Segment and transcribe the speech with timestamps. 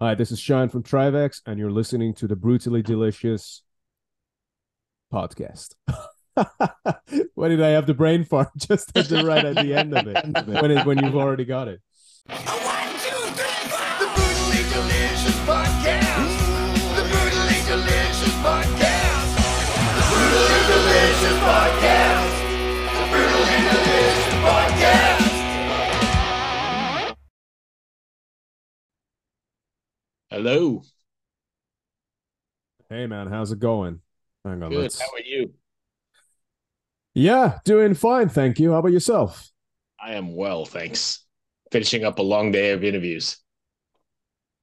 [0.00, 3.64] Hi, this is Shayan from Trivax, and you're listening to the Brutally Delicious
[5.12, 5.74] podcast.
[7.34, 10.06] Why did I have the brain fart just at the right at the end of
[10.06, 11.80] it when it, when you've already got it?
[30.38, 30.82] Hello.
[32.88, 34.00] Hey man, how's it going?
[34.44, 34.82] Hang on, Good.
[34.82, 35.00] let's.
[35.00, 35.52] How are you?
[37.12, 38.70] Yeah, doing fine, thank you.
[38.70, 39.50] How about yourself?
[40.00, 41.24] I am well, thanks.
[41.72, 43.36] Finishing up a long day of interviews.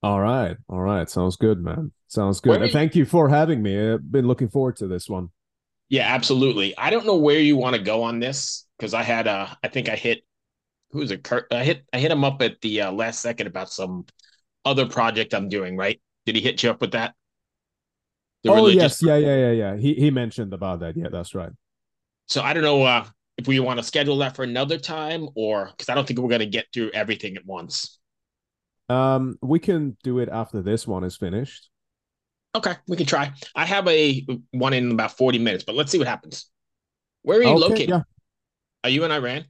[0.01, 1.91] All right, all right, sounds good, man.
[2.07, 2.61] Sounds good.
[2.61, 3.77] you- thank you for having me.
[3.77, 5.29] I've been looking forward to this one.
[5.89, 6.75] Yeah, absolutely.
[6.77, 9.67] I don't know where you want to go on this because I had uh I
[9.67, 10.23] think I hit
[10.91, 13.47] who was it Kurt I hit I hit him up at the uh, last second
[13.47, 14.05] about some
[14.65, 16.01] other project I'm doing, right?
[16.25, 17.15] Did he hit you up with that?
[18.43, 19.75] The oh yes, yeah, yeah, yeah, yeah.
[19.77, 20.95] He he mentioned about that.
[20.97, 21.51] Yeah, that's right.
[22.27, 23.05] So I don't know uh
[23.37, 26.29] if we want to schedule that for another time or because I don't think we're
[26.29, 27.99] gonna get through everything at once.
[28.89, 31.69] Um, we can do it after this one is finished.
[32.53, 33.33] Okay, we can try.
[33.53, 36.49] I have a one in about 40 minutes, but let's see what happens.
[37.23, 37.89] Where are you Okay, located?
[37.89, 38.03] yeah.
[38.83, 39.45] Are you in Iran?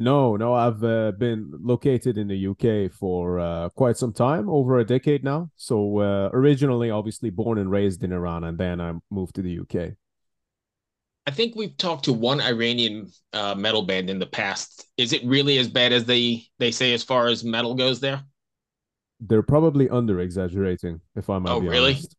[0.00, 4.78] No, no, I've uh, been located in the UK for uh, quite some time, over
[4.78, 5.50] a decade now.
[5.56, 9.50] So uh, originally, obviously, born and raised in Iran, and then I moved to the
[9.50, 9.96] UK.
[11.26, 14.86] I think we've talked to one Iranian uh, metal band in the past.
[14.96, 18.24] Is it really as bad as they they say as far as metal goes there?
[19.20, 21.94] They're probably under exaggerating, if I might Oh, be really?
[21.94, 22.16] honest.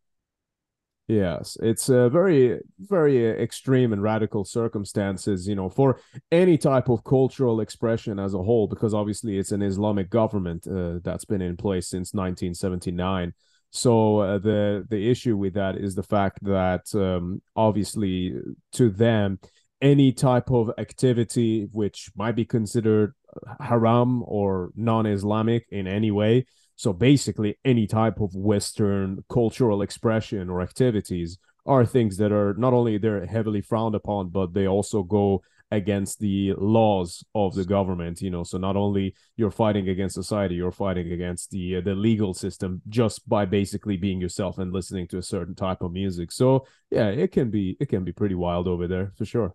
[1.12, 6.00] Yes, it's a very, very extreme and radical circumstances, you know, for
[6.32, 11.00] any type of cultural expression as a whole, because obviously it's an Islamic government uh,
[11.04, 13.34] that's been in place since 1979.
[13.72, 18.34] So uh, the the issue with that is the fact that um, obviously
[18.72, 19.38] to them
[19.82, 23.14] any type of activity which might be considered
[23.60, 26.46] haram or non-Islamic in any way
[26.82, 32.74] so basically, any type of Western cultural expression or activities are things that are not
[32.74, 38.20] only they're heavily frowned upon, but they also go against the laws of the government.
[38.20, 41.94] You know, so not only you're fighting against society, you're fighting against the uh, the
[41.94, 46.32] legal system just by basically being yourself and listening to a certain type of music.
[46.32, 49.54] So yeah, it can be it can be pretty wild over there for sure.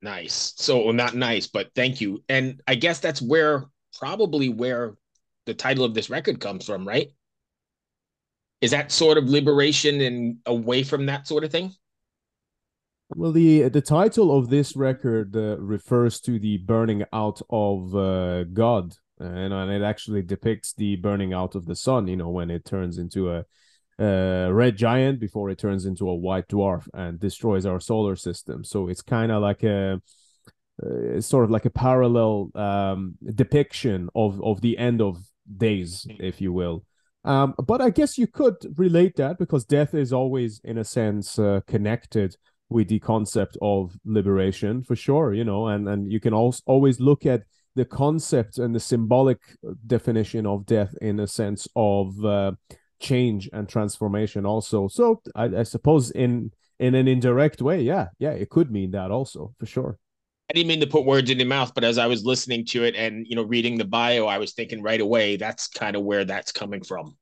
[0.00, 0.54] Nice.
[0.56, 2.24] So well, not nice, but thank you.
[2.30, 4.94] And I guess that's where probably where
[5.50, 7.10] the title of this record comes from, right?
[8.60, 11.72] Is that sort of liberation and away from that sort of thing?
[13.16, 18.44] Well, the the title of this record uh, refers to the burning out of uh,
[18.44, 22.06] God, and, and it actually depicts the burning out of the sun.
[22.06, 23.44] You know, when it turns into a,
[23.98, 28.62] red giant before it turns into a white dwarf and destroys our solar system.
[28.62, 30.00] So it's kind of like a
[30.82, 35.18] uh, sort of like a parallel um, depiction of of the end of
[35.56, 36.84] days, if you will.
[37.24, 41.38] Um, but I guess you could relate that because death is always, in a sense,
[41.38, 42.36] uh, connected
[42.70, 47.00] with the concept of liberation for sure you know and and you can also always
[47.00, 47.42] look at
[47.74, 49.38] the concept and the symbolic
[49.86, 52.52] definition of death in a sense of uh,
[52.98, 54.88] change and transformation also.
[54.88, 59.10] So I, I suppose in in an indirect way yeah yeah it could mean that
[59.10, 59.98] also for sure
[60.50, 62.82] I didn't mean to put words in your mouth, but as I was listening to
[62.82, 66.02] it and you know reading the bio, I was thinking right away that's kind of
[66.02, 67.16] where that's coming from.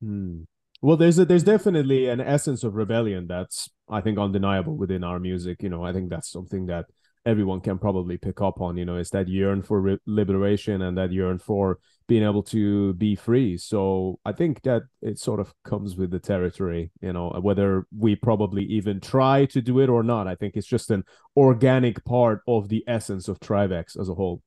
[0.00, 0.42] Hmm.
[0.80, 5.18] Well, there's a, there's definitely an essence of rebellion that's I think undeniable within our
[5.18, 5.64] music.
[5.64, 6.84] You know, I think that's something that
[7.26, 8.76] everyone can probably pick up on.
[8.76, 12.92] You know, it's that yearn for re- liberation and that yearn for being able to
[12.94, 13.56] be free.
[13.56, 16.90] So I think that it sort of comes with the territory.
[17.00, 20.66] You know, whether we probably even try to do it or not, I think it's
[20.66, 21.04] just an
[21.36, 24.42] organic part of the essence of Trivax as a whole.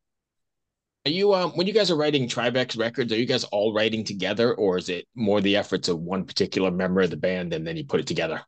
[1.05, 4.03] Are you um when you guys are writing Trivax records, are you guys all writing
[4.03, 7.65] together, or is it more the efforts of one particular member of the band and
[7.65, 8.41] then you put it together?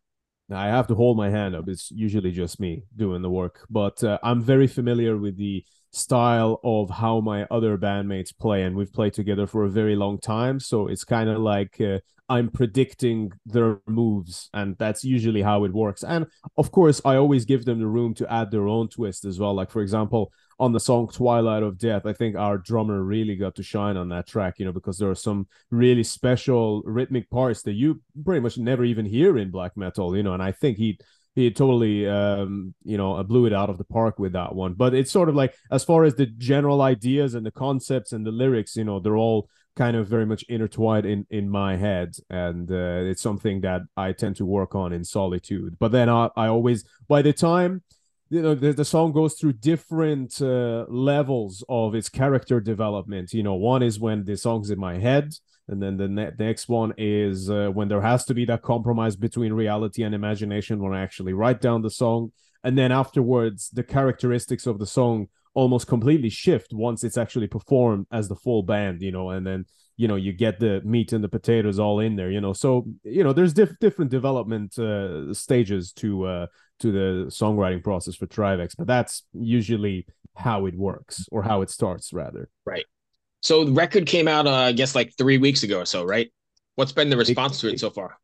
[0.51, 1.67] I have to hold my hand up.
[1.67, 6.59] It's usually just me doing the work, but uh, I'm very familiar with the style
[6.63, 10.59] of how my other bandmates play, and we've played together for a very long time.
[10.59, 15.73] So it's kind of like uh, I'm predicting their moves, and that's usually how it
[15.73, 16.03] works.
[16.03, 19.39] And of course, I always give them the room to add their own twist as
[19.39, 19.53] well.
[19.53, 23.55] Like for example, on the song Twilight of Death, I think our drummer really got
[23.55, 27.61] to shine on that track, you know, because there are some really special rhythmic parts
[27.63, 30.77] that you pretty much never even hear in black metal, you know, and I think
[30.77, 30.99] he
[31.35, 34.73] he totally um you know blew it out of the park with that one.
[34.73, 38.25] But it's sort of like as far as the general ideas and the concepts and
[38.25, 42.15] the lyrics you know they're all kind of very much intertwined in in my head.
[42.29, 45.77] And uh, it's something that i tend to work on in solitude.
[45.79, 47.83] But then i, I always by the time
[48.29, 53.33] you know the, the song goes through different uh, levels of its character development.
[53.33, 55.33] You know one is when the song's in my head
[55.69, 59.15] and then the, ne- next one is uh, when there has to be that compromise
[59.15, 62.31] between reality and imagination when i actually write down the song.
[62.63, 68.07] And then afterwards the characteristics of the song almost completely shift once it's actually performed
[68.11, 69.65] as the full band you know and then
[69.97, 72.53] you know you get the meat and the potatoes all in there you know.
[72.53, 76.45] So you know there's diff- different development uh, stages to uh
[76.79, 80.05] to the songwriting process for Trivax, but that's usually
[80.35, 82.49] how it works or how it starts rather.
[82.65, 82.85] Right.
[83.41, 86.31] So the record came out, uh, I guess, like three weeks ago or so, right?
[86.75, 88.17] What's been the response to it so far?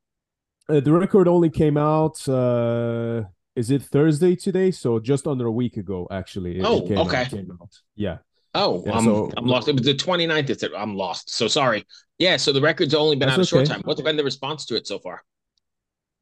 [0.67, 2.27] Uh, the record only came out.
[2.27, 3.23] Uh,
[3.55, 4.71] is it Thursday today?
[4.71, 6.59] So just under a week ago, actually.
[6.59, 7.23] It, oh, it okay.
[7.23, 8.17] Out, Yeah.
[8.53, 9.67] Oh, yeah, I'm, so, I'm lost.
[9.67, 10.49] It was the 29th.
[10.49, 11.29] It's, I'm lost.
[11.29, 11.85] So sorry.
[12.17, 12.37] Yeah.
[12.37, 13.81] So the record's only been out a short time.
[13.83, 15.23] What's been the response to it so far?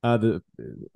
[0.03, 0.41] Uh, the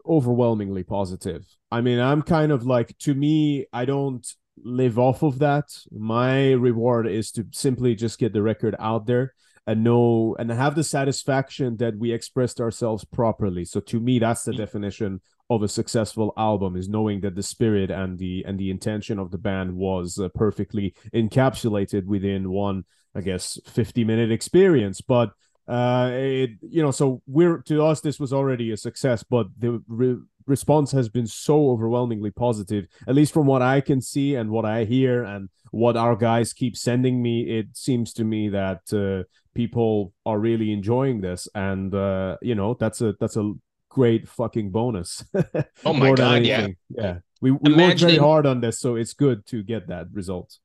[0.06, 1.46] overwhelmingly positive.
[1.72, 4.26] I mean, I'm kind of like to me, I don't
[4.64, 5.66] live off of that.
[5.92, 9.34] My reward is to simply just get the record out there
[9.66, 13.66] and know and have the satisfaction that we expressed ourselves properly.
[13.66, 17.90] So to me, that's the definition of a successful album is knowing that the spirit
[17.90, 22.84] and the and the intention of the band was uh, perfectly encapsulated within one,
[23.16, 25.02] I guess, 50 minute experience.
[25.02, 25.32] But
[25.68, 29.84] uh it you know so we're to us this was already a success but the
[29.88, 34.50] re- response has been so overwhelmingly positive at least from what i can see and
[34.50, 37.42] what i hear and what our guys keep sending me.
[37.42, 42.76] It seems to me that uh, people are really enjoying this and uh you know
[42.76, 43.54] that's a that's a
[43.90, 45.24] great fucking bonus.
[45.86, 46.68] Oh my god yeah.
[46.90, 47.20] yeah.
[47.42, 50.58] We, we worked very hard on this so it's good to get that result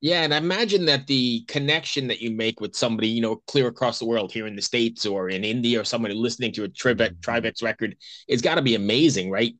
[0.00, 3.68] yeah, and I imagine that the connection that you make with somebody, you know, clear
[3.68, 6.68] across the world here in the States or in India or somebody listening to a
[6.68, 7.96] Trivax, record,
[8.28, 9.54] it's got to be amazing, right?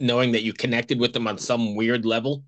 [0.00, 2.44] Knowing that you connected with them on some weird level.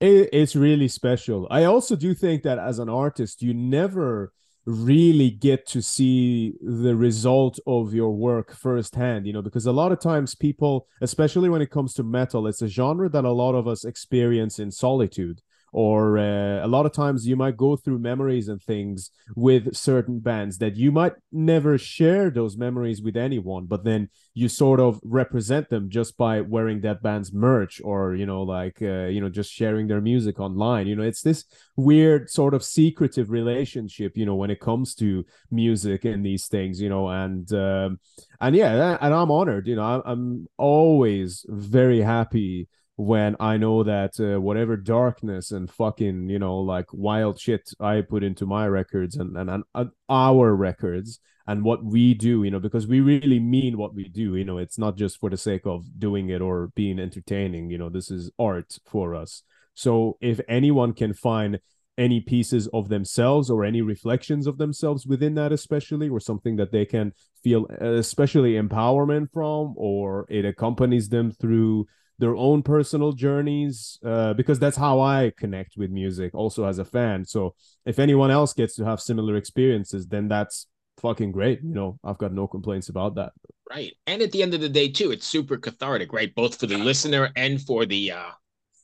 [0.00, 1.48] It, it's really special.
[1.50, 4.32] I also do think that as an artist, you never
[4.64, 9.92] really get to see the result of your work firsthand you know because a lot
[9.92, 13.54] of times people especially when it comes to metal it's a genre that a lot
[13.54, 15.40] of us experience in solitude
[15.72, 20.18] or uh, a lot of times you might go through memories and things with certain
[20.18, 25.00] bands that you might never share those memories with anyone but then you sort of
[25.02, 29.28] represent them just by wearing that band's merch or you know like uh, you know
[29.28, 30.86] just sharing their music online.
[30.86, 31.44] You know it's this
[31.76, 36.80] weird sort of secretive relationship you know when it comes to music and these things
[36.80, 37.98] you know and um,
[38.40, 43.84] and yeah and i'm honored you know i'm, I'm always very happy when I know
[43.84, 48.66] that uh, whatever darkness and fucking you know like wild shit I put into my
[48.66, 53.00] records and, and and uh, our records and what we do, you know, because we
[53.00, 54.34] really mean what we do.
[54.34, 57.70] You know, it's not just for the sake of doing it or being entertaining.
[57.70, 59.44] You know, this is art for us.
[59.74, 61.60] So if anyone can find
[61.96, 66.70] any pieces of themselves or any reflections of themselves within that especially or something that
[66.70, 67.12] they can
[67.42, 71.84] feel uh, especially empowerment from or it accompanies them through
[72.18, 76.84] their own personal journeys uh, because that's how I connect with music also as a
[76.84, 77.24] fan.
[77.24, 77.54] So
[77.86, 80.66] if anyone else gets to have similar experiences, then that's
[81.00, 81.60] fucking great.
[81.62, 83.32] You know, I've got no complaints about that.
[83.70, 83.92] Right.
[84.06, 86.34] And at the end of the day too, it's super cathartic, right?
[86.34, 88.30] Both for the listener and for the uh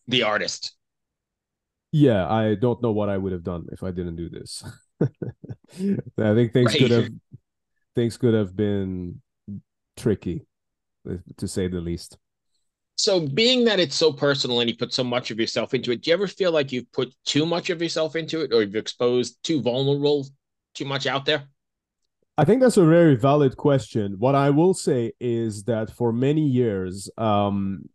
[0.07, 0.76] the artist.
[1.91, 4.64] Yeah, I don't know what I would have done if I didn't do this.
[5.00, 6.79] I think things right.
[6.79, 7.09] could have
[7.95, 9.23] things could have been
[9.97, 10.47] tricky
[11.37, 12.19] to say the least.
[12.97, 16.03] So, being that it's so personal and you put so much of yourself into it,
[16.03, 18.77] do you ever feel like you've put too much of yourself into it or you've
[18.77, 20.27] exposed too vulnerable,
[20.75, 21.45] too much out there?
[22.37, 24.17] I think that's a very valid question.
[24.19, 27.89] What I will say is that for many years, um,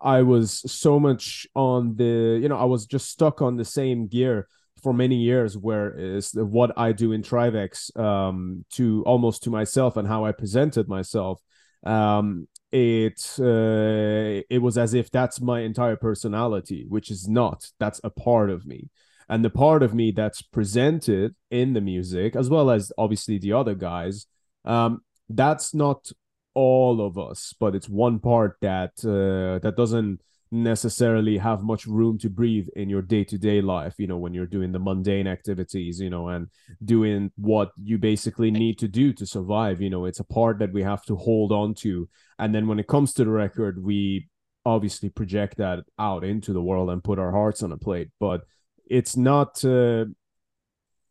[0.00, 4.06] I was so much on the, you know, I was just stuck on the same
[4.06, 4.48] gear
[4.82, 9.96] for many years, where is what I do in Trivax um, to almost to myself
[9.96, 11.40] and how I presented myself.
[11.84, 17.70] Um, it uh, it was as if that's my entire personality, which is not.
[17.78, 18.90] That's a part of me,
[19.28, 23.52] and the part of me that's presented in the music, as well as obviously the
[23.52, 24.26] other guys,
[24.64, 26.10] um, that's not
[26.54, 30.20] all of us, but it's one part that uh, that doesn't
[30.54, 34.70] necessarily have much room to breathe in your day-to-day life you know when you're doing
[34.70, 36.48] the mundane activities you know and
[36.84, 40.72] doing what you basically need to do to survive you know it's a part that
[40.72, 42.08] we have to hold on to.
[42.38, 44.28] And then when it comes to the record we
[44.64, 48.08] obviously project that out into the world and put our hearts on a plate.
[48.18, 48.42] But
[48.86, 50.06] it's not uh,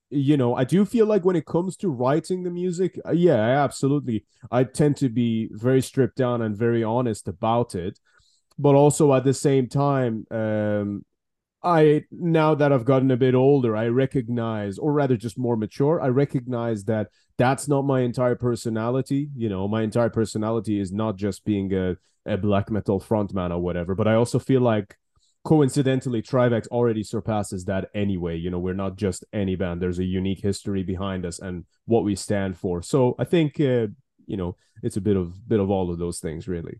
[0.09, 3.35] you know i do feel like when it comes to writing the music uh, yeah
[3.35, 7.97] I absolutely i tend to be very stripped down and very honest about it
[8.57, 11.03] but also at the same time um
[11.63, 16.01] i now that i've gotten a bit older i recognize or rather just more mature
[16.01, 17.07] i recognize that
[17.37, 19.29] that's not my entire personality.
[19.35, 21.95] You know my entire personality is not just being a,
[22.25, 24.95] a black metal frontman or whatever but i also feel like
[25.43, 28.37] coincidentally trivax already surpasses that anyway.
[28.37, 29.81] You know we're not just any band.
[29.81, 32.81] There's a unique history behind us and what we stand for.
[32.81, 33.87] So i think uh,
[34.25, 36.79] you know it's a bit of bit of all of those things really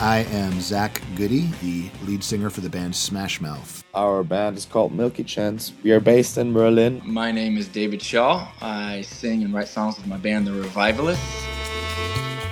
[0.00, 3.82] I am Zach Goody, the lead singer for the band Smash Mouth.
[3.94, 5.72] Our band is called Milky Chance.
[5.82, 7.02] We are based in Berlin.
[7.04, 8.46] My name is David Shaw.
[8.60, 11.44] I sing and write songs with my band, The Revivalists.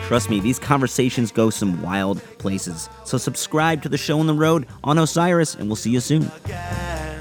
[0.08, 2.88] Trust me, these conversations go some wild places.
[3.04, 6.28] So subscribe to the show on the road on Osiris, and we'll see you soon.
[6.48, 7.20] I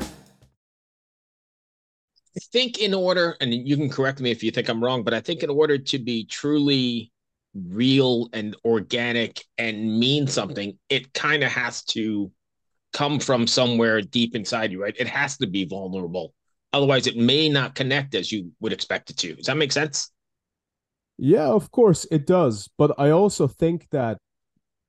[2.52, 5.22] think in order, and you can correct me if you think I'm wrong, but I
[5.22, 7.12] think in order to be truly
[7.56, 12.32] real and organic and mean something, it kind of has to
[12.94, 14.96] come from somewhere deep inside you, right?
[14.98, 16.34] It has to be vulnerable.
[16.74, 19.36] Otherwise, it may not connect as you would expect it to.
[19.36, 20.12] Does that make sense?
[21.18, 22.70] Yeah, of course it does.
[22.78, 24.18] But I also think that,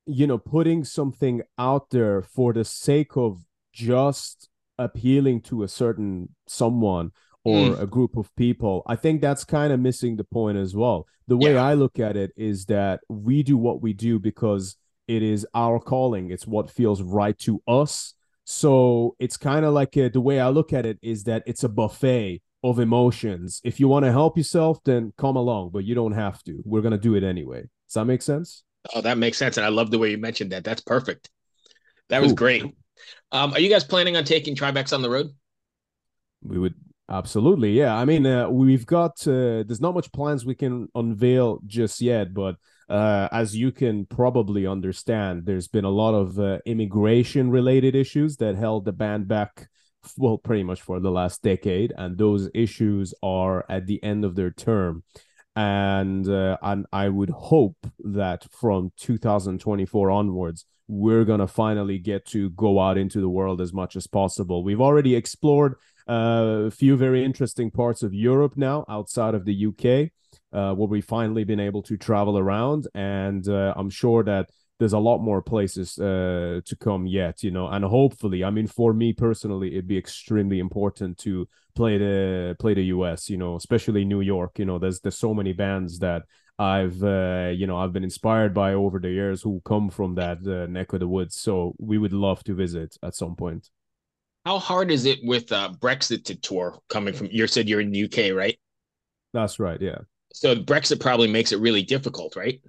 [0.07, 6.29] you know, putting something out there for the sake of just appealing to a certain
[6.47, 7.13] someone
[7.47, 7.81] or Mm.
[7.81, 11.07] a group of people, I think that's kind of missing the point as well.
[11.29, 11.65] The way Yeah.
[11.71, 14.77] I look at it is that we do what we do because
[15.07, 18.15] it is our calling, it's what feels right to us.
[18.45, 21.65] So it's kind of like uh the way I look at it is that it's
[21.65, 23.61] a buffet of emotions.
[23.65, 26.63] If you want to help yourself, then come along, but you don't have to.
[26.65, 27.63] We're gonna do it anyway.
[27.87, 28.65] Does that make sense?
[28.95, 29.57] Oh, that makes sense.
[29.57, 30.65] And I love the way you mentioned that.
[30.65, 31.31] That's perfect.
[32.09, 32.37] That was Cool.
[32.45, 32.63] great.
[33.33, 35.29] Um, are you guys planning on taking Trivax on the road?
[36.43, 36.75] We would
[37.11, 37.97] absolutely, yeah.
[37.97, 42.35] I mean, uh, we've got uh, there's not much plans we can unveil just yet,
[42.35, 42.57] but
[42.89, 48.37] uh, as you can probably understand, there's been a lot of uh, immigration related issues
[48.39, 49.69] that held the band back.
[50.17, 54.37] Well, pretty much for the last decade, and those issues are at the end of
[54.37, 55.03] their term.
[55.57, 62.51] and uh, and I would hope that from 2024 onwards we're gonna finally get to
[62.51, 64.63] go out into the world as much as possible.
[64.63, 65.75] We've already explored
[66.07, 70.11] a few very interesting parts of Europe now outside of the UK,
[70.53, 74.93] uh, where we've finally been able to travel around, and uh, I'm sure that there's
[74.93, 78.93] a lot more places uh, to come yet, you know, and hopefully, I mean, for
[78.93, 84.05] me personally, it'd be extremely important to play the play the US, you know, especially
[84.05, 84.59] New York.
[84.59, 86.23] You know, there's there's so many bands that
[86.59, 90.39] I've uh, you know I've been inspired by over the years who come from that
[90.47, 91.37] uh, neck of the woods.
[91.37, 93.71] So we would love to visit at some point.
[94.47, 97.27] How hard is it with uh, Brexit to tour coming from?
[97.33, 98.57] You said you're in the UK, right?
[99.33, 99.83] That's right.
[99.83, 99.99] Yeah,
[100.33, 102.61] So Brexit probably makes it really difficult, right?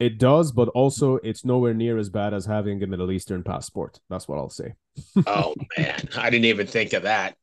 [0.00, 4.00] it does, but also it's nowhere near as bad as having a Middle Eastern passport.
[4.08, 4.72] That's what I'll say.
[5.26, 7.36] Oh man, I didn't even think of that.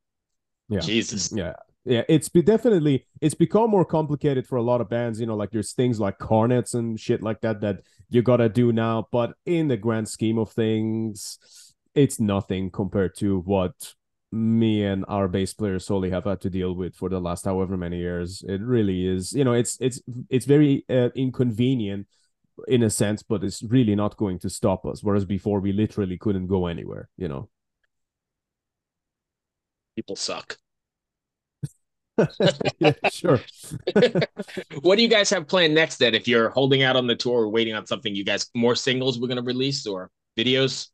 [0.67, 0.79] Yeah.
[0.79, 1.31] Jesus.
[1.31, 1.53] Yeah.
[1.85, 5.35] Yeah, it's be definitely it's become more complicated for a lot of bands, you know,
[5.35, 9.07] like there's things like carnets and shit like that that you gotta do now.
[9.11, 11.37] But in the grand scheme of things,
[11.95, 13.93] it's nothing compared to what
[14.31, 17.77] me and our bass player solely have had to deal with for the last however
[17.77, 18.43] many years.
[18.47, 22.07] It really is, you know, it's it's it's very uh, inconvenient
[22.67, 25.03] in a sense, but it's really not going to stop us.
[25.03, 27.49] Whereas before we literally couldn't go anywhere, you know.
[29.95, 30.57] People suck.
[32.79, 33.39] yeah, sure.
[34.81, 36.13] what do you guys have planned next then?
[36.13, 39.19] If you're holding out on the tour or waiting on something, you guys more singles
[39.19, 40.89] we're gonna release or videos?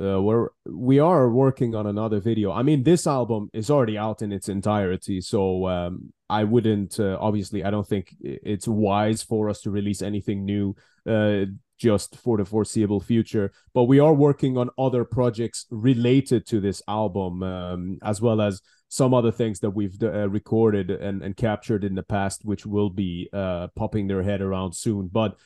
[0.00, 2.52] Uh, we're we are working on another video.
[2.52, 7.00] I mean, this album is already out in its entirety, so um, I wouldn't.
[7.00, 10.76] Uh, obviously, I don't think it's wise for us to release anything new
[11.06, 11.46] uh,
[11.78, 13.50] just for the foreseeable future.
[13.74, 18.60] But we are working on other projects related to this album, um, as well as
[18.88, 22.90] some other things that we've uh, recorded and, and captured in the past, which will
[22.90, 25.08] be uh, popping their head around soon.
[25.08, 25.36] But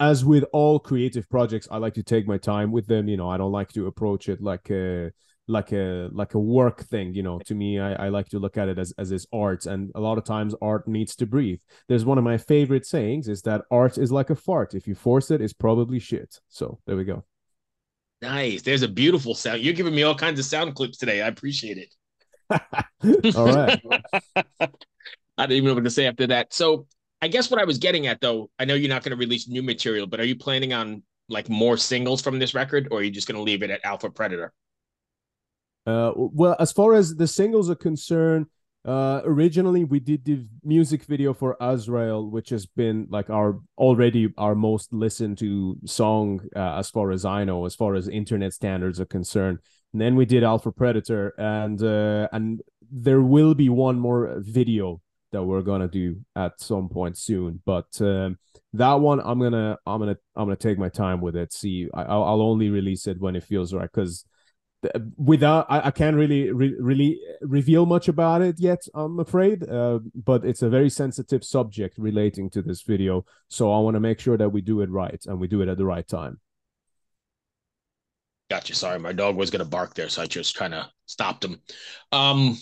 [0.00, 3.08] as with all creative projects, I like to take my time with them.
[3.08, 5.12] You know, I don't like to approach it like a
[5.46, 7.14] like a like a work thing.
[7.14, 9.66] You know, to me, I, I like to look at it as as is art,
[9.66, 11.60] and a lot of times art needs to breathe.
[11.88, 14.74] There's one of my favorite sayings is that art is like a fart.
[14.74, 16.40] If you force it, it's probably shit.
[16.48, 17.24] So there we go.
[18.22, 18.62] Nice.
[18.62, 19.60] There's a beautiful sound.
[19.60, 21.20] You're giving me all kinds of sound clips today.
[21.20, 21.94] I appreciate it.
[23.36, 23.80] all right.
[25.36, 26.54] I didn't even know what to say after that.
[26.54, 26.86] So
[27.24, 29.48] I guess what I was getting at though, I know you're not going to release
[29.48, 33.02] new material, but are you planning on like more singles from this record, or are
[33.02, 34.52] you just going to leave it at Alpha Predator?
[35.86, 38.44] Uh, well, as far as the singles are concerned,
[38.84, 44.28] uh, originally we did the music video for Azrael, which has been like our already
[44.36, 48.52] our most listened to song, uh, as far as I know, as far as internet
[48.52, 49.60] standards are concerned.
[49.94, 52.60] And then we did Alpha Predator, and uh, and
[52.92, 55.00] there will be one more video
[55.34, 57.60] that we're gonna do at some point soon.
[57.66, 58.38] But um,
[58.72, 61.52] that one, I'm gonna, I'm gonna, I'm gonna take my time with it.
[61.52, 64.24] See, I, will I'll only release it when it feels right because
[65.16, 70.00] without I, I, can't really re- really reveal much about it yet i'm afraid uh,
[70.14, 74.20] but it's a very sensitive subject relating to this video so i want to make
[74.20, 76.38] sure that we do it right and we do it at the right time
[78.50, 81.60] gotcha sorry my dog was to bark there so i just kind of stopped him
[82.12, 82.58] um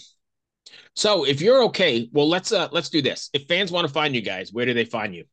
[0.95, 3.31] so if you're okay, well let's uh let's do this.
[3.33, 5.25] If fans want to find you guys, where do they find you?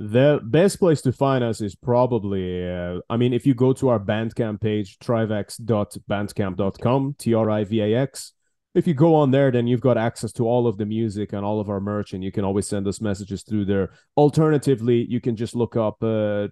[0.00, 3.88] The best place to find us is probably, uh, I mean, if you go to
[3.88, 8.32] our Bandcamp page, trivax.bandcamp.com, T R I V A X,
[8.78, 11.44] if you go on there, then you've got access to all of the music and
[11.44, 13.90] all of our merch, and you can always send us messages through there.
[14.16, 16.46] Alternatively, you can just look up uh,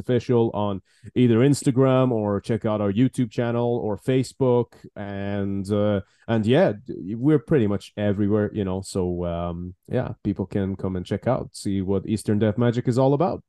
[0.00, 0.82] Official on
[1.14, 7.38] either Instagram or check out our YouTube channel or Facebook, and uh, and yeah, we're
[7.38, 8.80] pretty much everywhere, you know.
[8.80, 12.98] So um, yeah, people can come and check out, see what Eastern Death Magic is
[12.98, 13.44] all about.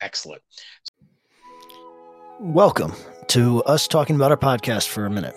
[0.00, 0.42] Excellent.
[2.40, 2.92] Welcome
[3.28, 5.36] to us talking about our podcast for a minute.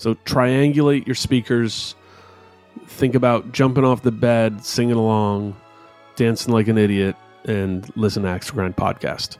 [0.00, 1.94] So triangulate your speakers.
[2.86, 5.54] Think about jumping off the bed, singing along,
[6.16, 9.36] dancing like an idiot, and listen to Axe Grind podcast.